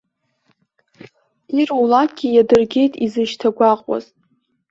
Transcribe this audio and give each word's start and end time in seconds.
Ирулакгьы 1.59 2.27
иадыргеит 2.31 2.93
изышьҭагәаҟуаз. 3.05 4.05